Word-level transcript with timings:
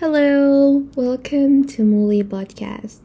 Hello, 0.00 0.86
welcome 0.94 1.64
to 1.64 1.82
Muli 1.82 2.22
Podcast. 2.22 3.00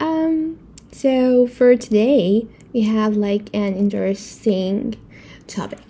Um, 0.00 0.58
so 0.92 1.46
for 1.46 1.76
today, 1.76 2.46
we 2.72 2.80
have 2.84 3.18
like 3.18 3.50
an 3.52 3.76
interesting 3.76 4.94
topic. 5.46 5.80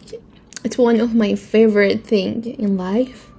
It's 0.65 0.77
one 0.77 0.99
of 0.99 1.15
my 1.15 1.37
favorite 1.37 2.05
thing 2.05 2.45
in 2.45 2.77
life. 2.77 3.31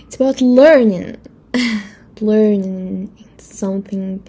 It's 0.00 0.16
about 0.16 0.42
learning. 0.42 1.16
learning 2.20 3.26
something. 3.38 4.22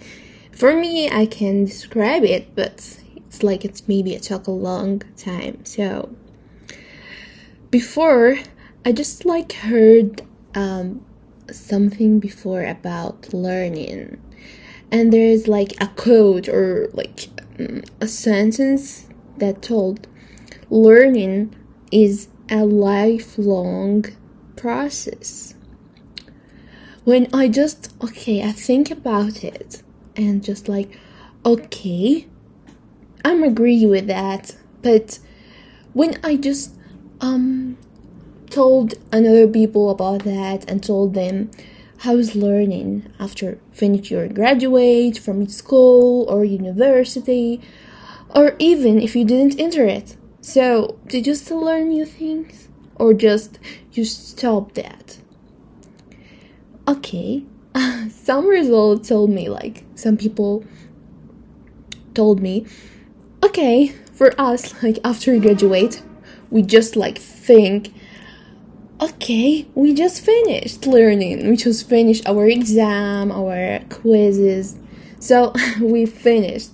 For 0.52 0.72
me, 0.72 1.10
I 1.10 1.26
can 1.26 1.66
describe 1.66 2.24
it, 2.24 2.54
but 2.54 2.98
it's 3.16 3.42
like 3.42 3.66
it's 3.66 3.86
maybe 3.86 4.14
it 4.14 4.22
took 4.22 4.46
a 4.46 4.50
long 4.50 5.02
time. 5.18 5.62
So 5.66 6.08
before, 7.70 8.38
I 8.82 8.92
just 8.92 9.26
like 9.26 9.52
heard 9.52 10.22
um 10.54 11.04
something 11.52 12.20
before 12.20 12.64
about 12.64 13.32
learning. 13.32 14.20
And 14.92 15.12
there's 15.12 15.46
like 15.46 15.72
a 15.80 15.86
quote 15.88 16.48
or 16.48 16.88
like 16.92 17.16
mm, 17.56 17.88
a 18.00 18.08
sentence 18.08 19.06
that 19.38 19.62
told 19.62 20.06
learning 20.68 21.54
is 21.92 22.28
a 22.50 22.64
lifelong 22.64 24.04
process. 24.56 25.54
When 27.04 27.28
i 27.32 27.48
just 27.48 27.94
okay 28.02 28.42
i 28.42 28.52
think 28.52 28.90
about 28.90 29.42
it 29.42 29.82
and 30.16 30.44
just 30.44 30.68
like 30.68 30.98
okay 31.44 32.26
i'm 33.24 33.42
agree 33.42 33.86
with 33.86 34.06
that. 34.08 34.56
But 34.82 35.18
when 35.92 36.18
i 36.24 36.36
just 36.36 36.74
um 37.20 37.76
told 38.50 38.94
another 39.12 39.46
people 39.46 39.90
about 39.90 40.24
that 40.24 40.68
and 40.68 40.82
told 40.82 41.14
them 41.14 41.50
how's 41.98 42.34
learning 42.34 43.10
after 43.18 43.58
finish 43.72 44.10
your 44.10 44.28
graduate 44.28 45.18
from 45.18 45.46
school 45.48 46.28
or 46.28 46.44
university 46.44 47.60
or 48.34 48.54
even 48.58 49.00
if 49.00 49.14
you 49.16 49.24
didn't 49.24 49.58
enter 49.60 49.84
it. 49.84 50.16
So 50.40 50.98
did 51.06 51.26
you 51.26 51.34
still 51.34 51.60
learn 51.60 51.88
new 51.88 52.06
things 52.06 52.68
or 52.96 53.12
just 53.14 53.58
you 53.92 54.04
stop 54.04 54.72
that? 54.74 55.18
Okay 56.88 57.44
some 58.10 58.46
results 58.46 59.08
told 59.08 59.30
me 59.30 59.48
like 59.48 59.84
some 59.94 60.16
people 60.16 60.64
told 62.14 62.40
me 62.40 62.66
okay 63.44 63.88
for 64.12 64.38
us 64.40 64.74
like 64.82 64.98
after 65.04 65.32
we 65.32 65.38
graduate 65.38 66.02
we 66.50 66.62
just 66.62 66.96
like 66.96 67.18
think 67.18 67.92
okay, 69.00 69.66
we 69.74 69.94
just 69.94 70.20
finished 70.22 70.86
learning. 70.86 71.48
We 71.48 71.56
just 71.56 71.88
finished 71.88 72.26
our 72.28 72.46
exam, 72.46 73.32
our 73.32 73.80
quizzes. 73.88 74.76
So 75.18 75.52
we 75.80 76.06
finished. 76.06 76.70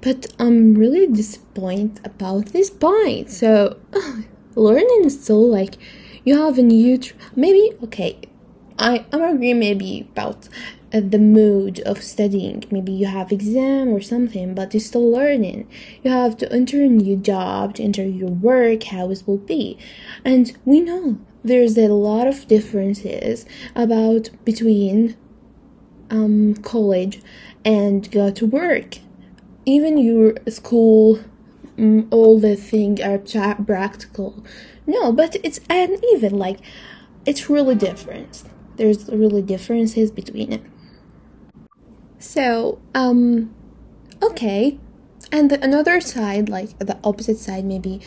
But 0.00 0.26
I'm 0.38 0.74
really 0.74 1.06
disappointed 1.06 2.04
about 2.04 2.46
this 2.46 2.70
point. 2.70 3.30
So 3.30 3.76
learning 4.54 5.02
is 5.04 5.22
still 5.22 5.48
like 5.48 5.76
you 6.24 6.38
have 6.38 6.58
a 6.58 6.62
new 6.62 6.98
tr- 6.98 7.14
maybe 7.36 7.72
okay. 7.84 8.18
I 8.78 9.04
I'm 9.12 9.22
agree 9.22 9.54
maybe 9.54 10.08
about 10.10 10.48
uh, 10.92 11.00
the 11.00 11.18
mood 11.18 11.80
of 11.80 12.02
studying. 12.02 12.64
Maybe 12.70 12.90
you 12.90 13.06
have 13.06 13.30
exam 13.30 13.88
or 13.88 14.00
something, 14.00 14.54
but 14.54 14.72
you're 14.72 14.80
still 14.80 15.08
learning. 15.08 15.68
You 16.02 16.10
have 16.10 16.36
to 16.38 16.50
enter 16.52 16.82
a 16.82 16.88
new 16.88 17.16
job, 17.16 17.74
to 17.74 17.82
enter 17.82 18.04
your 18.04 18.30
work, 18.30 18.84
how 18.84 19.10
it 19.10 19.22
will 19.26 19.36
be. 19.36 19.78
And 20.24 20.56
we 20.64 20.80
know 20.80 21.18
there's 21.44 21.76
a 21.76 21.88
lot 21.88 22.26
of 22.26 22.46
differences 22.48 23.46
about 23.74 24.30
between 24.44 25.16
um, 26.10 26.54
college 26.56 27.20
and 27.64 28.10
go 28.10 28.30
to 28.30 28.46
work. 28.46 28.98
Even 29.64 29.98
your 29.98 30.34
school, 30.48 31.20
um, 31.78 32.08
all 32.10 32.38
the 32.38 32.56
things 32.56 33.00
are 33.00 33.18
practical. 33.18 34.44
No, 34.86 35.12
but 35.12 35.36
it's 35.42 35.60
uneven. 35.70 36.38
Like 36.38 36.58
it's 37.26 37.48
really 37.48 37.74
different. 37.74 38.42
There's 38.76 39.08
really 39.08 39.42
differences 39.42 40.10
between 40.10 40.52
it. 40.52 40.62
So, 42.18 42.80
um, 42.94 43.52
okay, 44.22 44.78
and 45.30 45.50
the, 45.50 45.62
another 45.62 46.00
side, 46.00 46.48
like 46.48 46.78
the 46.78 46.98
opposite 47.02 47.38
side, 47.38 47.64
maybe 47.64 48.00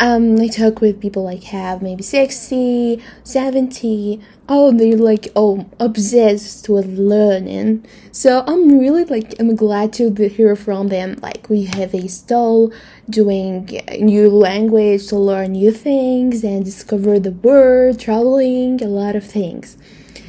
um, 0.00 0.40
I 0.40 0.48
talk 0.48 0.80
with 0.80 0.98
people 0.98 1.24
like 1.24 1.42
have 1.44 1.82
maybe 1.82 2.02
60, 2.02 3.02
70. 3.22 4.20
Oh, 4.48 4.72
they're 4.72 4.96
like, 4.96 5.28
oh, 5.36 5.66
obsessed 5.78 6.70
with 6.70 6.86
learning. 6.98 7.86
So 8.10 8.42
I'm 8.46 8.78
really 8.78 9.04
like, 9.04 9.38
I'm 9.38 9.54
glad 9.54 9.92
to 9.94 10.10
hear 10.14 10.56
from 10.56 10.88
them. 10.88 11.18
Like, 11.20 11.50
we 11.50 11.64
have 11.64 11.94
a 11.94 12.08
stall 12.08 12.72
doing 13.10 13.68
new 14.00 14.30
language 14.30 15.06
to 15.08 15.16
learn 15.16 15.52
new 15.52 15.70
things 15.70 16.42
and 16.42 16.64
discover 16.64 17.20
the 17.20 17.32
world, 17.32 18.00
traveling, 18.00 18.82
a 18.82 18.86
lot 18.86 19.14
of 19.14 19.24
things. 19.24 19.76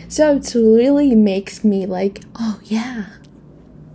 So 0.09 0.35
it 0.35 0.53
really 0.53 1.15
makes 1.15 1.63
me 1.63 1.85
like, 1.85 2.19
oh 2.35 2.59
yeah, 2.65 3.05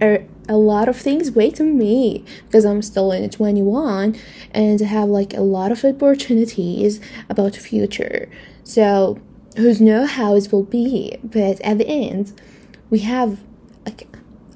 er, 0.01 0.27
a 0.49 0.57
lot 0.57 0.89
of 0.89 0.97
things 0.97 1.31
wait 1.31 1.61
on 1.61 1.77
me 1.77 2.25
because 2.47 2.65
I'm 2.65 2.83
still 2.83 3.13
in 3.13 3.29
21 3.29 4.17
and 4.53 4.83
I 4.83 4.85
have 4.85 5.09
like 5.09 5.35
a 5.35 5.41
lot 5.41 5.73
of 5.73 5.85
opportunities 5.85 7.01
about 7.29 7.55
the 7.55 7.61
future. 7.61 8.29
So 8.65 9.21
who's 9.57 9.81
know 9.81 10.07
how 10.07 10.35
it 10.35 10.53
will 10.53 10.63
be, 10.63 11.19
but 11.23 11.61
at 11.61 11.79
the 11.79 11.89
end 11.89 12.39
we 12.91 13.01
have 13.01 13.41
like 13.85 14.07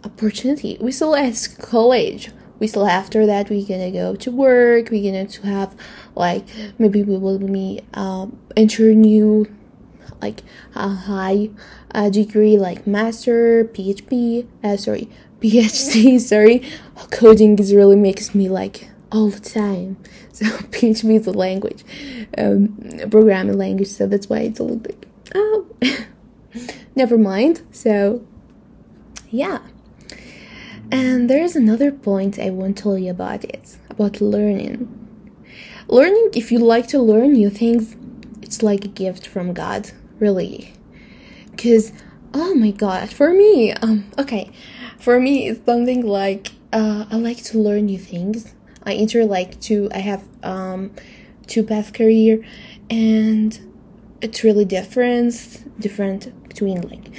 opportunity. 0.04 0.78
We 0.80 0.92
still 0.92 1.16
at 1.16 1.48
college. 1.58 2.30
We 2.58 2.66
still 2.66 2.86
after 2.86 3.26
that 3.26 3.50
we're 3.50 3.66
gonna 3.66 3.90
go 3.90 4.14
to 4.16 4.30
work. 4.30 4.90
We're 4.90 5.10
gonna 5.10 5.26
to 5.26 5.46
have 5.46 5.74
like 6.14 6.44
maybe 6.78 7.02
we 7.02 7.16
will 7.16 7.38
be 7.38 7.80
um, 7.94 8.38
enter 8.56 8.94
new 8.94 9.46
like 10.20 10.42
a 10.74 10.88
high 10.88 11.50
uh, 11.94 12.10
degree 12.10 12.56
like 12.56 12.86
master 12.86 13.64
PhD 13.64 14.46
uh, 14.62 14.76
sorry 14.76 15.08
PhD, 15.40 16.20
sorry. 16.20 16.62
Coding 17.10 17.58
is 17.58 17.74
really 17.74 17.96
makes 17.96 18.34
me 18.34 18.50
like 18.50 18.90
all 19.10 19.28
the 19.28 19.40
time. 19.40 19.96
So 20.32 20.46
PHP 20.46 21.20
is 21.20 21.26
a 21.26 21.32
language, 21.32 21.84
um, 22.38 22.78
programming 23.10 23.58
language, 23.58 23.88
so 23.88 24.06
that's 24.06 24.30
why 24.30 24.38
it's 24.38 24.58
a 24.58 24.62
little 24.62 24.78
bit. 24.78 25.04
Oh, 25.34 25.66
never 26.94 27.18
mind. 27.18 27.60
So, 27.72 28.24
yeah. 29.28 29.58
And 30.90 31.28
there's 31.28 31.56
another 31.56 31.92
point 31.92 32.38
I 32.38 32.48
want 32.48 32.78
to 32.78 32.82
tell 32.82 32.96
you 32.96 33.10
about 33.10 33.44
it 33.44 33.76
about 33.90 34.22
learning. 34.22 34.88
Learning, 35.88 36.30
if 36.32 36.50
you 36.50 36.58
like 36.58 36.86
to 36.88 37.00
learn 37.00 37.32
new 37.34 37.50
things, 37.50 37.96
it's 38.40 38.62
like 38.62 38.86
a 38.86 38.88
gift 38.88 39.26
from 39.26 39.52
God, 39.52 39.90
really. 40.20 40.74
Because, 41.50 41.92
oh 42.32 42.54
my 42.54 42.70
God, 42.70 43.10
for 43.10 43.32
me, 43.32 43.72
um, 43.72 44.04
okay 44.16 44.52
for 45.00 45.18
me 45.18 45.48
it's 45.48 45.64
something 45.64 46.06
like 46.06 46.52
uh, 46.72 47.06
I 47.10 47.16
like 47.16 47.42
to 47.44 47.58
learn 47.58 47.86
new 47.86 47.98
things. 47.98 48.54
I 48.84 48.94
enter 48.94 49.24
like 49.24 49.60
two 49.60 49.88
I 49.92 49.98
have 49.98 50.22
um 50.42 50.92
two 51.46 51.64
path 51.64 51.92
career 51.92 52.44
and 52.88 53.58
it's 54.20 54.44
really 54.44 54.64
different 54.64 55.80
different 55.80 56.48
between 56.48 56.82
like 56.82 57.10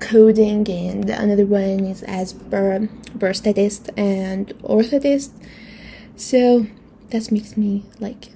coding 0.00 0.68
and 0.68 1.08
another 1.08 1.46
one 1.46 1.80
is 1.84 2.02
as 2.02 2.32
per 2.32 2.88
prosthetist 3.16 3.90
and 3.96 4.48
orthotist. 4.58 5.30
So 6.16 6.66
that 7.10 7.30
makes 7.32 7.56
me 7.56 7.84
like 8.00 8.28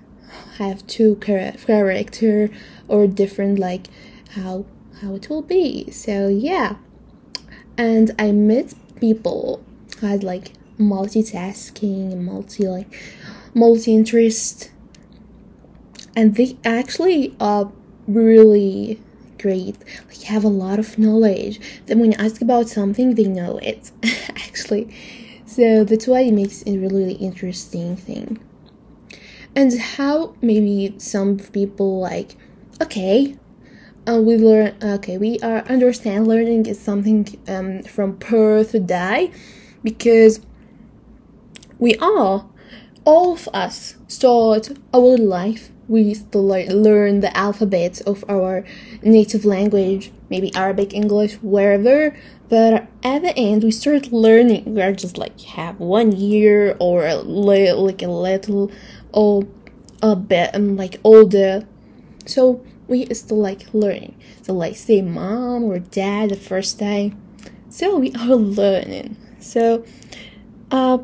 have 0.59 0.87
two 0.87 1.16
character 1.16 2.50
or 2.88 3.06
different 3.06 3.59
like 3.59 3.87
how 4.31 4.65
how 5.00 5.15
it 5.15 5.28
will 5.28 5.42
be. 5.42 5.91
So 5.91 6.29
yeah. 6.29 6.76
And 7.76 8.12
I 8.19 8.31
met 8.32 8.75
people 9.00 9.64
had 10.00 10.23
like 10.23 10.52
multitasking, 10.79 12.20
multi 12.20 12.67
like 12.67 12.93
multi 13.55 13.94
interest, 13.94 14.70
and 16.17 16.37
they 16.37 16.56
actually 16.64 17.34
are 17.40 17.73
really 18.06 19.00
great. 19.38 19.76
Like 20.08 20.23
have 20.23 20.44
a 20.44 20.49
lot 20.49 20.79
of 20.79 20.99
knowledge. 20.99 21.61
Then 21.87 22.00
when 22.00 22.12
you 22.12 22.19
ask 22.19 22.40
about 22.40 22.69
something, 22.69 23.14
they 23.14 23.25
know 23.25 23.58
it 23.58 23.90
actually. 24.29 24.94
So 25.46 25.84
that's 25.84 26.06
why 26.06 26.20
it 26.20 26.32
makes 26.32 26.62
it 26.62 26.79
really 26.79 27.14
interesting 27.14 27.96
thing. 27.96 28.40
And 29.56 29.79
how 29.79 30.35
maybe 30.41 30.95
some 30.99 31.39
people 31.39 32.01
like, 32.01 32.37
okay, 32.83 33.37
uh, 34.06 34.21
we 34.21 34.37
learn 34.37 34.77
okay 34.83 35.17
we 35.17 35.39
are 35.41 35.61
understand 35.61 36.27
learning 36.27 36.67
is 36.67 36.79
something 36.79 37.27
um, 37.49 37.83
from 37.85 38.19
per 38.19 38.62
to 38.62 38.79
die 38.79 39.31
because 39.83 40.41
we 41.79 41.95
are 41.97 42.47
all 43.06 43.33
of 43.33 43.49
us 43.55 43.97
start 44.06 44.71
our 44.93 45.17
life 45.17 45.71
we 45.89 46.15
like 46.33 46.69
learn 46.69 47.21
the 47.21 47.37
alphabet 47.37 48.01
of 48.06 48.25
our 48.29 48.65
native 49.03 49.45
language, 49.45 50.12
maybe 50.34 50.54
Arabic, 50.56 50.92
English, 50.92 51.34
wherever. 51.42 52.16
But 52.48 52.88
at 53.04 53.22
the 53.22 53.36
end, 53.36 53.62
we 53.62 53.70
start 53.70 54.12
learning. 54.12 54.75
We 54.75 54.82
are 54.82 54.92
just 54.92 55.16
like 55.16 55.40
have 55.56 55.78
one 55.78 56.10
year 56.12 56.76
or 56.81 57.06
a 57.06 57.16
li- 57.16 57.72
like 57.72 58.02
a 58.02 58.08
little, 58.08 58.70
or 59.12 59.46
a 60.02 60.16
bit, 60.16 60.50
and 60.52 60.76
like 60.76 60.98
older. 61.04 61.66
So 62.26 62.64
we 62.88 63.06
still 63.14 63.38
like 63.38 63.72
learning. 63.72 64.16
So 64.42 64.52
like 64.52 64.76
say 64.76 65.02
mom 65.02 65.64
or 65.64 65.78
dad 65.78 66.31
the 66.31 66.36
first 66.36 66.78
time. 66.78 67.20
So 67.69 67.98
we 67.98 68.12
are 68.14 68.34
learning. 68.36 69.16
So, 69.40 69.84
uh, 70.70 70.98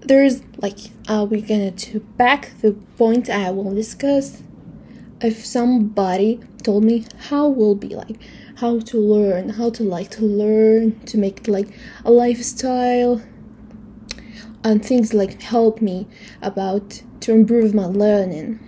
there's 0.00 0.42
like 0.58 0.78
uh, 1.08 1.26
we're 1.28 1.46
gonna 1.46 1.70
to 1.70 2.00
back 2.16 2.52
the 2.62 2.72
point 2.96 3.28
I 3.28 3.50
will 3.50 3.74
discuss. 3.74 4.42
If 5.22 5.44
somebody 5.44 6.40
told 6.62 6.84
me 6.84 7.04
how 7.28 7.48
will 7.48 7.74
be 7.74 7.94
like 7.94 8.16
how 8.56 8.80
to 8.80 8.98
learn, 8.98 9.50
how 9.50 9.70
to 9.70 9.82
like 9.82 10.10
to 10.10 10.24
learn 10.24 11.00
to 11.06 11.18
make 11.18 11.40
it 11.40 11.48
like 11.48 11.68
a 12.04 12.10
lifestyle 12.10 13.22
and 14.62 14.84
things 14.84 15.14
like 15.14 15.40
help 15.42 15.80
me 15.80 16.06
about 16.42 17.02
to 17.20 17.32
improve 17.32 17.74
my 17.74 17.86
learning. 17.86 18.60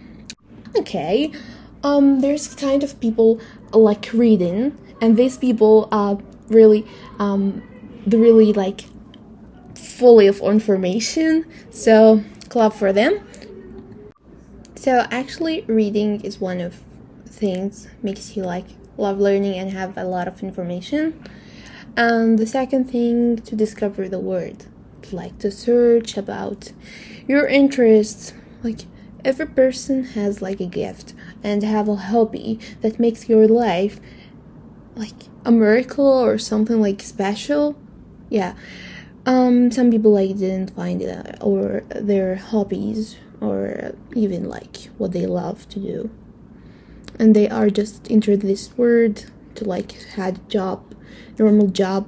Okay, 0.77 1.31
um, 1.83 2.21
there's 2.21 2.55
kind 2.55 2.83
of 2.83 2.99
people 3.01 3.41
like 3.73 4.11
reading, 4.13 4.77
and 5.01 5.17
these 5.17 5.37
people 5.37 5.89
are 5.93 6.19
really 6.49 6.87
um, 7.19 7.63
really 8.07 8.53
like 8.53 8.85
fully 9.75 10.27
of 10.27 10.41
information. 10.41 11.45
So 11.71 12.23
clap 12.49 12.73
for 12.73 12.93
them. 12.93 13.21
So 14.83 15.07
actually, 15.13 15.61
reading 15.69 16.23
is 16.23 16.41
one 16.41 16.61
of 16.61 16.81
things 17.25 17.87
makes 18.03 18.37
you 18.37 18.43
like 18.43 18.65
love 18.97 19.21
learning 19.21 19.57
and 19.57 19.71
have 19.71 19.97
a 19.97 20.03
lot 20.03 20.27
of 20.27 20.43
information. 20.43 21.23
And 21.97 22.37
the 22.37 22.49
second 22.49 22.91
thing 22.91 23.37
to 23.43 23.55
discover 23.55 24.09
the 24.09 24.19
world, 24.19 24.67
like 25.13 25.39
to 25.39 25.53
search 25.53 26.17
about 26.17 26.73
your 27.29 27.47
interests. 27.47 28.33
Like 28.65 28.81
every 29.25 29.47
person 29.47 30.03
has 30.19 30.43
like 30.43 30.59
a 30.59 30.67
gift 30.67 31.15
and 31.45 31.63
have 31.63 31.87
a 31.89 31.95
hobby 31.95 32.59
that 32.81 32.99
makes 32.99 33.29
your 33.29 33.47
life 33.47 34.01
like 34.97 35.29
a 35.45 35.53
miracle 35.53 36.09
or 36.09 36.39
something 36.39 36.81
like 36.81 37.03
special. 37.03 37.79
Yeah. 38.31 38.57
Um, 39.27 39.71
some 39.71 39.93
people 39.93 40.13
like 40.13 40.39
didn't 40.39 40.75
find 40.75 41.01
it 41.01 41.39
or 41.41 41.85
their 41.89 42.35
hobbies 42.35 43.17
or 43.43 43.95
even 44.15 44.49
like 44.49 44.89
what 44.99 45.13
they 45.13 45.27
love 45.27 45.69
to 45.71 45.81
do. 45.81 46.11
And 47.19 47.37
they 47.37 47.49
are 47.49 47.71
just 47.71 48.11
entered 48.11 48.41
this 48.41 48.77
word 48.77 49.25
to 49.57 49.65
like 49.65 49.93
had 50.15 50.49
job 50.49 50.95
normal 51.39 51.69
job. 51.69 52.07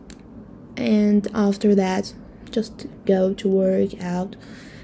And 0.77 1.27
after 1.35 1.75
that 1.75 2.15
just 2.51 2.87
go 3.05 3.35
to 3.35 3.49
work 3.49 4.01
out 4.01 4.37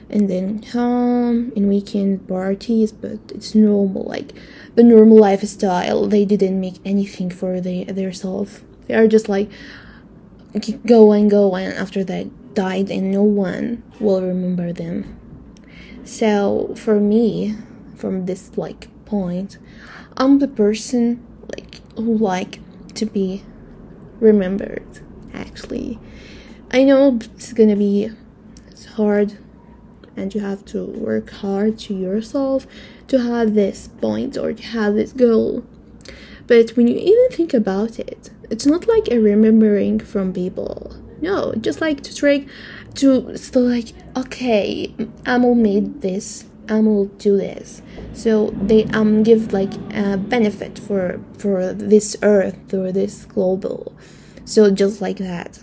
and 0.08 0.28
then 0.28 0.62
home 0.62 1.52
in 1.54 1.68
weekend 1.68 2.26
parties. 2.26 2.92
But 2.92 3.20
it's 3.34 3.54
normal 3.54 4.04
like 4.04 4.32
the 4.74 4.82
normal 4.82 5.18
lifestyle. 5.18 6.06
They 6.06 6.24
didn't 6.24 6.60
make 6.60 6.80
anything 6.84 7.30
for 7.30 7.60
the, 7.60 7.84
their 7.84 8.12
self 8.12 8.62
they 8.90 8.96
are 8.96 9.06
just 9.06 9.28
like 9.28 9.48
go 10.84 11.12
and 11.12 11.30
go 11.30 11.54
and 11.54 11.72
after 11.74 12.02
they 12.02 12.28
died 12.54 12.90
and 12.90 13.12
no 13.12 13.22
one 13.22 13.84
will 14.00 14.20
remember 14.20 14.72
them 14.72 15.19
so 16.04 16.74
for 16.76 17.00
me 17.00 17.56
from 17.96 18.26
this 18.26 18.56
like 18.56 18.88
point 19.04 19.58
i'm 20.16 20.38
the 20.38 20.48
person 20.48 21.24
like 21.56 21.80
who 21.96 22.16
like 22.16 22.60
to 22.94 23.06
be 23.06 23.42
remembered 24.20 25.00
actually. 25.34 25.98
I 26.70 26.84
know 26.84 27.18
it's 27.20 27.52
gonna 27.52 27.76
be 27.76 28.10
it's 28.68 28.84
hard 28.86 29.38
and 30.16 30.34
you 30.34 30.40
have 30.40 30.64
to 30.66 30.84
work 30.84 31.30
hard 31.30 31.78
to 31.80 31.94
yourself 31.94 32.66
to 33.08 33.20
have 33.20 33.54
this 33.54 33.88
point 33.88 34.36
or 34.36 34.52
to 34.52 34.62
have 34.62 34.94
this 34.94 35.12
goal. 35.12 35.64
But 36.46 36.70
when 36.70 36.86
you 36.88 36.96
even 36.96 37.28
think 37.30 37.54
about 37.54 37.98
it 37.98 38.30
it's 38.50 38.66
not 38.66 38.86
like 38.88 39.08
a 39.10 39.18
remembering 39.18 40.00
from 40.00 40.32
people. 40.32 40.96
No 41.20 41.54
just 41.54 41.80
like 41.80 42.02
to 42.02 42.14
try 42.14 42.46
to 42.96 43.36
still 43.36 43.68
like 43.68 43.92
okay 44.16 44.94
Amel 45.26 45.54
made 45.54 46.02
this 46.02 46.44
Amel 46.68 47.06
do 47.18 47.36
this. 47.36 47.82
So 48.12 48.50
they 48.50 48.84
um 48.86 49.22
give 49.22 49.52
like 49.52 49.72
a 49.92 50.16
benefit 50.16 50.78
for 50.78 51.20
for 51.38 51.72
this 51.72 52.16
earth 52.22 52.72
or 52.72 52.92
this 52.92 53.24
global. 53.24 53.94
So 54.44 54.70
just 54.70 55.00
like 55.00 55.18
that. 55.18 55.62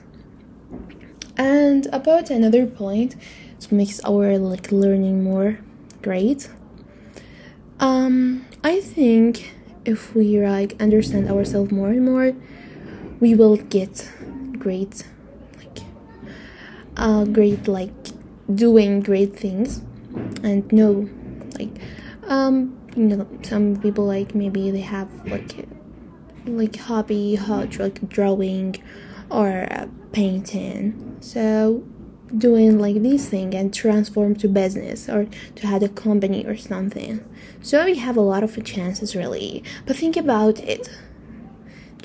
And 1.38 1.88
about 1.94 2.30
another 2.30 2.66
point 2.66 3.16
it 3.60 3.72
makes 3.72 4.00
our 4.06 4.38
like 4.38 4.72
learning 4.72 5.24
more 5.24 5.60
great 6.02 6.50
um 7.80 8.46
i 8.64 8.80
think 8.80 9.54
if 9.86 10.16
we 10.16 10.40
like 10.40 10.80
understand 10.82 11.30
ourselves 11.30 11.72
more 11.72 11.90
and 11.90 12.06
more 12.06 12.34
we 13.20 13.34
will 13.36 13.58
get 13.58 14.10
great 14.58 15.04
uh 16.98 17.24
great 17.26 17.68
like 17.68 17.92
doing 18.54 19.02
great 19.02 19.38
things. 19.38 19.82
And 20.44 20.70
no 20.72 21.10
like 21.60 21.70
um 22.28 22.78
you 22.96 23.04
know 23.06 23.28
some 23.44 23.76
people 23.78 24.06
like 24.06 24.34
maybe 24.34 24.72
they 24.72 24.82
have 24.82 25.10
like 25.28 25.68
like 26.46 26.76
hobby 26.78 27.36
hot 27.36 27.78
like 27.78 28.08
drawing 28.10 28.82
or 29.30 29.68
uh, 29.72 29.88
painting. 30.12 31.18
So 31.20 31.84
doing 32.36 32.78
like 32.80 33.02
this 33.04 33.30
thing 33.30 33.54
and 33.56 33.74
transform 33.74 34.36
to 34.36 34.48
business 34.48 35.08
or 35.08 35.28
to 35.56 35.68
have 35.68 35.84
a 35.84 35.90
company 35.90 36.46
or 36.46 36.58
something. 36.58 37.24
So 37.62 37.86
we 37.86 37.96
have 37.98 38.18
a 38.18 38.22
lot 38.22 38.44
of 38.44 38.64
chances 38.64 39.16
really. 39.16 39.64
But 39.86 39.96
think 39.96 40.18
about 40.18 40.60
it 40.60 40.90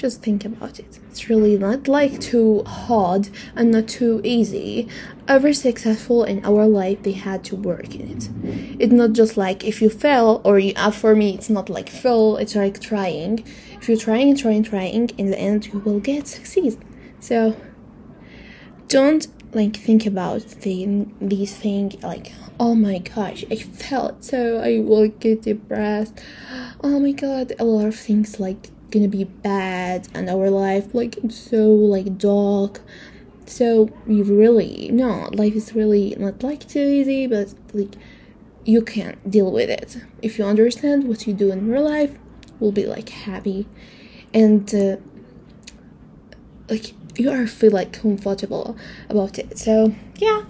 just 0.03 0.21
think 0.21 0.45
about 0.45 0.81
it. 0.81 0.99
It's 1.09 1.29
really 1.31 1.57
not 1.57 1.87
like 1.87 2.21
too 2.21 2.65
hard 2.65 3.29
and 3.55 3.71
not 3.71 3.87
too 3.87 4.21
easy. 4.25 4.89
Every 5.29 5.55
successful 5.55 6.25
in 6.25 6.45
our 6.45 6.67
life 6.67 7.05
they 7.05 7.13
had 7.13 7.45
to 7.45 7.55
work 7.55 7.95
in 7.95 8.07
it. 8.17 8.29
It's 8.81 8.93
not 8.93 9.13
just 9.13 9.37
like 9.37 9.63
if 9.65 9.81
you 9.81 9.89
fail 9.89 10.41
or 10.45 10.59
you 10.59 10.73
uh, 10.75 10.91
for 10.91 11.15
me 11.15 11.35
it's 11.37 11.49
not 11.49 11.71
like 11.71 11.89
fail. 11.89 12.37
It's 12.37 12.57
like 12.57 12.81
trying. 12.81 13.45
If 13.79 13.89
you're 13.89 14.05
trying 14.09 14.35
trying 14.35 14.65
trying 14.65 15.11
in 15.21 15.27
the 15.31 15.39
end 15.39 15.69
you 15.69 15.79
will 15.79 16.01
get 16.01 16.27
succeed. 16.27 16.77
So 17.21 17.57
don't 18.89 19.29
like 19.55 19.77
think 19.77 20.05
about 20.05 20.43
the 20.63 21.07
these 21.21 21.55
things 21.57 22.03
like 22.03 22.33
oh 22.59 22.75
my 22.75 22.99
gosh 22.99 23.45
i 23.51 23.57
felt 23.57 24.25
so 24.25 24.59
i 24.59 24.81
will 24.81 25.07
get 25.09 25.43
depressed. 25.43 26.15
Oh 26.83 26.99
my 26.99 27.13
god 27.13 27.53
a 27.61 27.65
lot 27.65 27.87
of 27.87 27.95
things 27.95 28.41
like 28.41 28.71
gonna 28.93 29.09
be 29.09 29.25
bad 29.25 30.07
and 30.15 30.29
our 30.31 30.51
life 30.51 30.95
like 30.95 31.19
so 31.31 31.73
like 31.75 32.19
dark. 32.19 32.81
So 33.47 33.91
you 34.07 34.23
really 34.23 34.91
no 34.93 35.29
life 35.33 35.55
is 35.55 35.75
really 35.75 36.15
not 36.19 36.43
like 36.43 36.69
too 36.69 36.81
easy 36.81 37.27
but 37.27 37.53
like 37.73 37.97
you 38.65 38.83
can 38.83 39.19
deal 39.29 39.51
with 39.51 39.71
it. 39.71 39.99
If 40.21 40.39
you 40.39 40.45
understand 40.45 41.09
what 41.09 41.27
you 41.27 41.33
do 41.33 41.51
in 41.51 41.69
real 41.69 41.85
life 41.85 42.17
will 42.61 42.73
be 42.73 42.87
like 42.87 43.09
happy. 43.09 43.67
And 44.33 44.73
uh, 44.75 44.97
like 46.69 46.95
you 47.19 47.31
are 47.31 47.47
feel 47.47 47.73
like 47.73 47.93
comfortable 47.93 48.77
about 49.09 49.39
it. 49.39 49.59
So 49.59 49.95
yeah. 50.17 50.45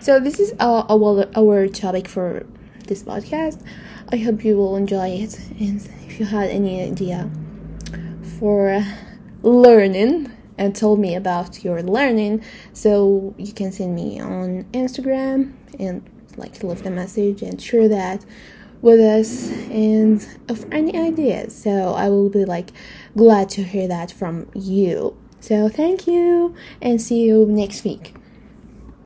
So 0.00 0.18
this 0.18 0.40
is 0.40 0.54
our, 0.58 0.84
our 0.88 1.28
our 1.36 1.68
topic 1.68 2.08
for 2.08 2.46
this 2.86 3.02
podcast. 3.02 3.64
I 4.12 4.16
hope 4.16 4.44
you 4.44 4.56
will 4.56 4.76
enjoy 4.76 5.08
it. 5.08 5.38
And 5.60 5.88
if 6.08 6.18
you 6.18 6.26
had 6.26 6.50
any 6.50 6.82
idea 6.82 7.30
for 8.40 8.70
uh, 8.70 8.84
learning 9.42 10.32
and 10.56 10.74
told 10.74 10.98
me 10.98 11.14
about 11.14 11.62
your 11.62 11.82
learning. 11.82 12.42
So 12.72 13.34
you 13.38 13.52
can 13.52 13.70
send 13.70 13.94
me 13.94 14.20
on 14.20 14.64
instagram 14.72 15.52
and 15.78 16.02
like 16.36 16.62
leave 16.62 16.84
a 16.84 16.90
message 16.90 17.42
and 17.42 17.60
share 17.60 17.88
that 17.88 18.24
with 18.82 18.98
us 18.98 19.50
and 19.70 20.26
of 20.48 20.64
any 20.72 20.98
ideas. 20.98 21.54
So 21.54 21.94
i 21.94 22.08
will 22.08 22.30
be 22.30 22.44
like 22.44 22.70
glad 23.16 23.50
to 23.50 23.62
hear 23.62 23.86
that 23.88 24.10
from 24.10 24.50
you. 24.54 25.16
So 25.40 25.68
thank 25.68 26.06
you 26.06 26.54
and 26.80 27.00
see 27.00 27.22
you 27.22 27.46
next 27.46 27.84
week 27.84 28.14